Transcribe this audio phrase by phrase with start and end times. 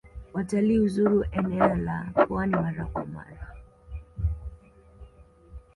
[0.33, 3.55] Watali huzuru enea la pwani mara kwa mara.